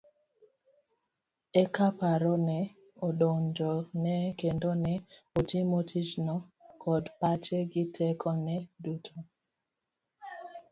[1.61, 2.59] Eka paro ne
[3.07, 4.93] odonjone kendo ne
[5.37, 6.35] otimo tijno
[6.81, 9.13] kod pache gi teko ne duto.